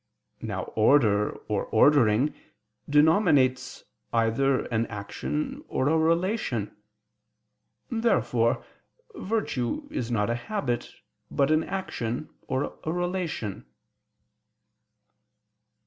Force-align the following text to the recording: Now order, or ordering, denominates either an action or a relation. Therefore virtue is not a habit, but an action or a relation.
Now 0.41 0.63
order, 0.75 1.29
or 1.47 1.65
ordering, 1.65 2.33
denominates 2.89 3.83
either 4.11 4.65
an 4.73 4.87
action 4.87 5.63
or 5.67 5.87
a 5.89 5.95
relation. 5.95 6.75
Therefore 7.91 8.65
virtue 9.13 9.87
is 9.91 10.09
not 10.09 10.31
a 10.31 10.35
habit, 10.49 10.91
but 11.29 11.51
an 11.51 11.63
action 11.63 12.29
or 12.47 12.79
a 12.83 12.91
relation. 12.91 13.67